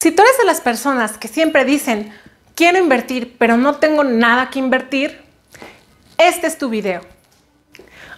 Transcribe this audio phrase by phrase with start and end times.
[0.00, 2.16] Si tú eres de las personas que siempre dicen,
[2.54, 5.20] quiero invertir, pero no tengo nada que invertir,
[6.18, 7.00] este es tu video.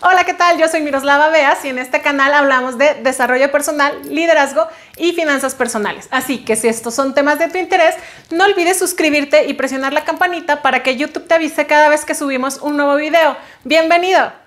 [0.03, 0.59] Hola, ¿qué tal?
[0.59, 4.67] Yo soy Miroslava Beas y en este canal hablamos de desarrollo personal, liderazgo
[4.99, 6.07] y finanzas personales.
[6.11, 7.95] Así que si estos son temas de tu interés,
[8.31, 12.15] no olvides suscribirte y presionar la campanita para que YouTube te avise cada vez que
[12.15, 13.39] subimos un nuevo video.
[13.65, 14.40] ¡Bienvenido!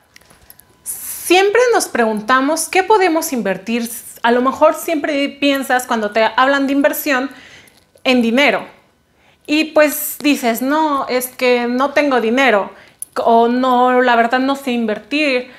[1.24, 3.90] Siempre nos preguntamos qué podemos invertir
[4.24, 7.30] a lo mejor siempre piensas cuando te hablan de inversión
[8.04, 8.66] en dinero.
[9.46, 12.72] Y pues dices, no, es que no tengo dinero
[13.16, 15.50] o no, la verdad no sé invertir.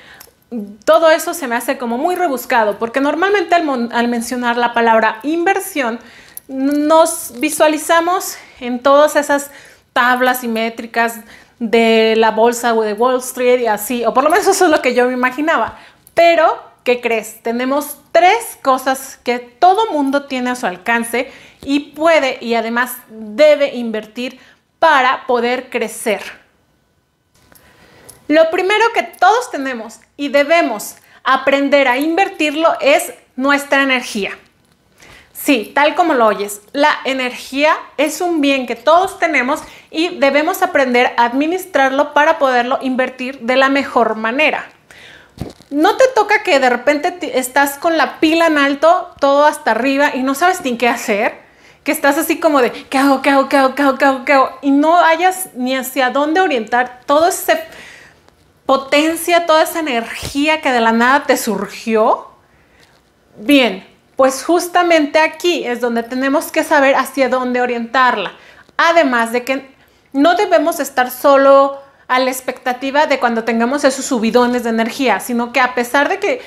[0.83, 5.99] Todo eso se me hace como muy rebuscado porque normalmente al, mencionar la palabra inversión
[6.47, 9.49] nos visualizamos en todas esas
[9.93, 11.21] tablas simétricas
[11.59, 14.71] de la bolsa o de Wall Street y así, o por lo menos eso es
[14.71, 15.77] lo que yo me imaginaba.
[16.13, 17.41] Pero ¿qué crees?
[17.41, 21.31] Tenemos tres cosas que todo mundo tiene a su alcance
[21.61, 24.39] y puede y además debe invertir
[24.79, 26.21] para poder crecer.
[28.27, 34.37] Lo primero que todos tenemos y debemos aprender a invertirlo es nuestra energía.
[35.35, 39.59] Sí, tal como lo oyes, la energía es un bien que todos tenemos
[39.91, 44.65] y debemos aprender a administrarlo para poderlo invertir de la mejor manera.
[45.69, 50.15] ¿No te toca que de repente estás con la pila en alto, todo hasta arriba
[50.15, 51.37] y no sabes ni qué hacer?
[51.83, 54.25] Que estás así como de, ¿qué hago, qué hago, qué hago, qué hago, qué hago,
[54.25, 54.57] qué hago?
[54.61, 57.59] Y no hayas ni hacia dónde orientar toda esa
[58.65, 62.29] potencia, toda esa energía que de la nada te surgió.
[63.37, 63.85] Bien,
[64.15, 68.31] pues justamente aquí es donde tenemos que saber hacia dónde orientarla.
[68.77, 69.75] Además de que
[70.13, 75.51] no debemos estar solo a la expectativa de cuando tengamos esos subidones de energía, sino
[75.51, 76.41] que a pesar de que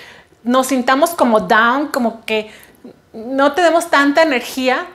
[0.45, 2.51] nos sintamos como down, como que
[3.13, 4.87] no tenemos tanta energía,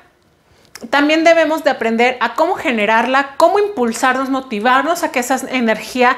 [0.89, 6.17] también debemos de aprender a cómo generarla, cómo impulsarnos, motivarnos a que esa energía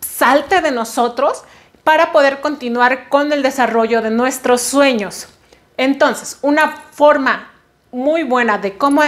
[0.00, 1.42] salte de nosotros
[1.84, 5.28] para poder continuar con el desarrollo de nuestros sueños.
[5.76, 7.50] Entonces, una forma
[7.90, 9.02] muy buena de cómo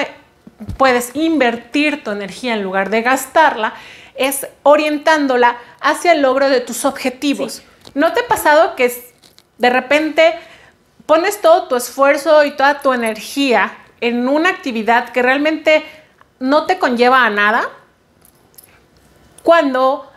[0.77, 3.75] puedes invertir tu energía en lugar de gastarla
[4.15, 7.63] es orientándola hacia el logro de tus objetivos.
[7.95, 8.93] ¿No te ha pasado que
[9.59, 10.39] de repente
[11.07, 15.85] pones todo tu esfuerzo y toda tu energía en una actividad que realmente
[16.39, 17.69] no te conlleva a nada?
[19.43, 20.11] Cuando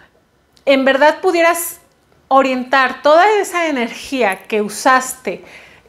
[0.66, 1.80] en verdad pudieras
[2.28, 5.44] orientar toda esa energía que usaste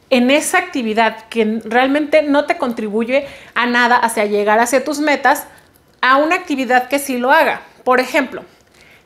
[0.09, 5.45] en esa actividad que realmente no te contribuye a nada hacia llegar hacia tus metas,
[6.01, 7.61] a una actividad que sí lo haga.
[7.83, 8.43] Por ejemplo,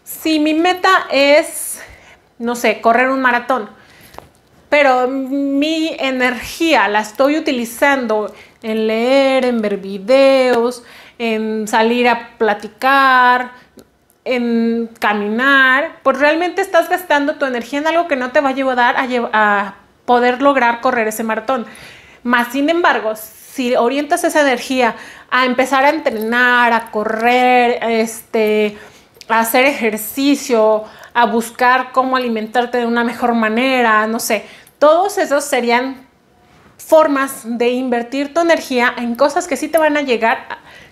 [0.03, 1.81] si mi meta es,
[2.39, 3.69] no sé, correr un maratón,
[4.69, 8.33] pero mi energía la estoy utilizando
[8.63, 10.83] en leer, en ver videos,
[11.19, 13.51] en salir a platicar,
[14.25, 18.51] en caminar, pues realmente estás gastando tu energía en algo que no te va a
[18.51, 19.75] ayudar a, a
[20.05, 21.65] poder lograr correr ese maratón.
[22.23, 24.95] Más sin embargo, si orientas esa energía
[25.29, 28.77] a empezar a entrenar, a correr, este,
[29.27, 30.83] a hacer ejercicio,
[31.13, 34.45] a buscar cómo alimentarte de una mejor manera, no sé,
[34.79, 36.07] todos esos serían
[36.77, 40.47] formas de invertir tu energía en cosas que sí te van a llegar,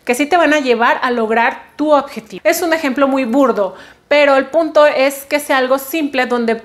[0.06, 2.42] que sí te van a llevar a lograr tu objetivo.
[2.44, 3.76] Es un ejemplo muy burdo,
[4.08, 6.62] pero el punto es que sea algo simple donde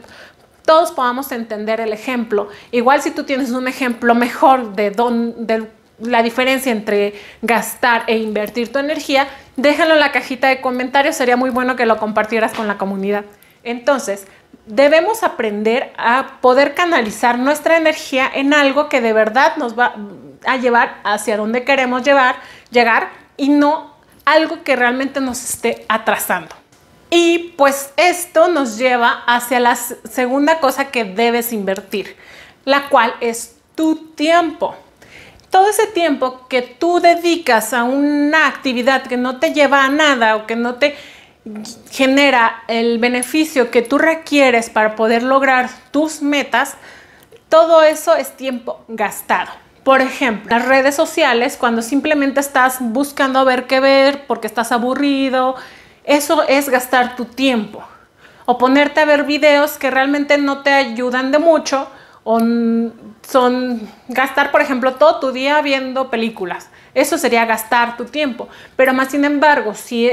[0.66, 2.48] todos podamos entender el ejemplo.
[2.72, 8.70] Igual si tú tienes un ejemplo mejor de, de la diferencia entre gastar e invertir
[8.70, 12.66] tu energía, déjalo en la cajita de comentarios, sería muy bueno que lo compartieras con
[12.66, 13.24] la comunidad.
[13.62, 14.26] Entonces,
[14.66, 19.94] debemos aprender a poder canalizar nuestra energía en algo que de verdad nos va
[20.44, 22.36] a llevar hacia donde queremos llevar,
[22.70, 23.94] llegar y no
[24.24, 26.55] algo que realmente nos esté atrasando.
[27.10, 32.16] Y pues esto nos lleva hacia la segunda cosa que debes invertir,
[32.64, 34.74] la cual es tu tiempo
[35.56, 40.36] todo ese tiempo que tú dedicas a una actividad que no te lleva a nada
[40.36, 40.96] o que no te
[41.90, 46.74] genera el beneficio que tú requieres para poder lograr tus metas,
[47.48, 49.50] todo eso es tiempo gastado.
[49.82, 55.54] Por ejemplo, las redes sociales, cuando simplemente estás buscando ver qué ver porque estás aburrido,
[56.06, 57.84] eso es gastar tu tiempo.
[58.46, 61.88] O ponerte a ver videos que realmente no te ayudan de mucho
[62.22, 62.38] o
[63.22, 66.70] son gastar, por ejemplo, todo tu día viendo películas.
[66.94, 68.48] Eso sería gastar tu tiempo.
[68.76, 70.10] Pero más sin embargo, si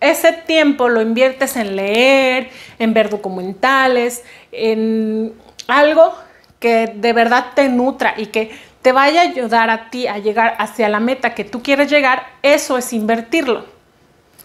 [0.00, 5.32] ese tiempo lo inviertes en leer, en ver documentales, en
[5.68, 6.12] algo
[6.58, 8.50] que de verdad te nutra y que
[8.82, 12.26] te vaya a ayudar a ti a llegar hacia la meta que tú quieres llegar,
[12.42, 13.75] eso es invertirlo.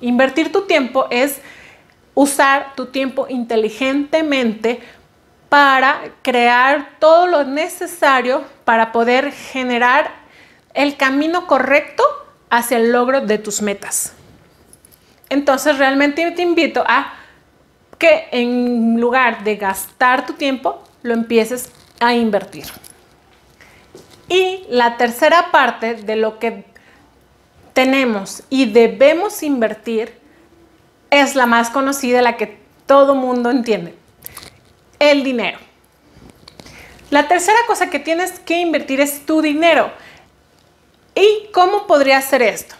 [0.01, 1.39] Invertir tu tiempo es
[2.13, 4.81] usar tu tiempo inteligentemente
[5.47, 10.11] para crear todo lo necesario para poder generar
[10.73, 12.03] el camino correcto
[12.49, 14.13] hacia el logro de tus metas.
[15.29, 17.13] Entonces realmente te invito a
[17.97, 22.65] que en lugar de gastar tu tiempo, lo empieces a invertir.
[24.27, 26.70] Y la tercera parte de lo que
[27.73, 30.13] tenemos y debemos invertir
[31.09, 33.95] es la más conocida, la que todo mundo entiende,
[34.99, 35.59] el dinero.
[37.09, 39.91] La tercera cosa que tienes que invertir es tu dinero.
[41.13, 42.75] ¿Y cómo podría ser esto?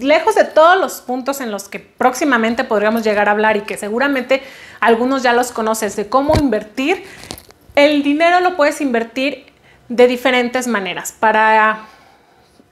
[0.00, 3.78] Lejos de todos los puntos en los que próximamente podríamos llegar a hablar y que
[3.78, 4.42] seguramente
[4.80, 7.04] algunos ya los conoces de cómo invertir,
[7.74, 9.46] el dinero lo puedes invertir
[9.88, 11.12] de diferentes maneras.
[11.18, 11.86] Para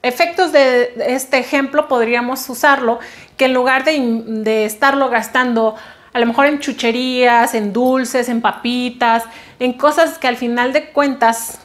[0.03, 2.99] efectos de este ejemplo podríamos usarlo
[3.37, 5.75] que en lugar de, estarlo gastando
[6.11, 9.23] a lo mejor en chucherías, en dulces, en papitas,
[9.59, 11.59] en cosas que al final de cuentas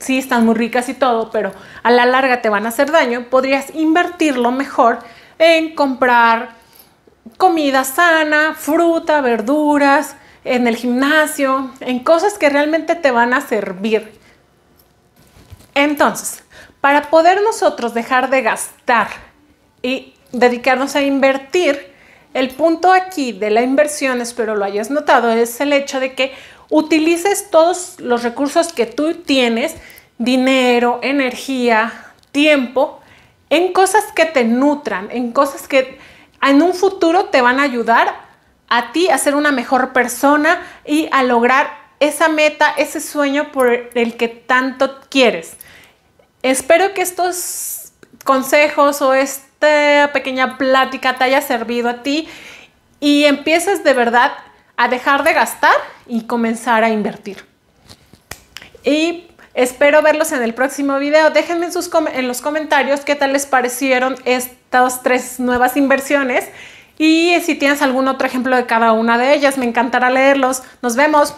[0.00, 1.52] sí están muy ricas y todo, pero
[1.84, 4.98] a la larga te van a hacer daño, podrías invertirlo mejor
[5.38, 6.54] en comprar
[7.36, 14.18] comida sana, fruta, verduras, en el gimnasio, en cosas que realmente te van a servir.
[15.74, 16.43] Entonces,
[16.84, 19.08] para poder nosotros dejar de gastar
[19.80, 21.94] y dedicarnos a invertir,
[22.34, 26.34] el punto aquí de la inversión, espero lo hayas notado, es el hecho de que
[26.68, 29.74] utilices todos los recursos que tú tienes,
[30.18, 33.00] dinero, energía, tiempo,
[33.48, 35.98] en cosas que te nutran, en cosas que
[36.42, 38.14] en un futuro te van a ayudar
[38.68, 41.66] a ti a ser una mejor persona y a lograr
[41.98, 45.56] esa meta, ese sueño por el que tanto quieres.
[46.44, 47.92] Espero que estos
[48.22, 52.28] consejos o esta pequeña plática te haya servido a ti
[53.00, 54.30] y empieces de verdad
[54.76, 55.74] a dejar de gastar
[56.06, 57.46] y comenzar a invertir.
[58.84, 61.30] Y espero verlos en el próximo video.
[61.30, 66.44] Déjenme en, sus en los comentarios qué tal les parecieron estas tres nuevas inversiones
[66.98, 70.62] y si tienes algún otro ejemplo de cada una de ellas, me encantará leerlos.
[70.82, 71.34] Nos vemos.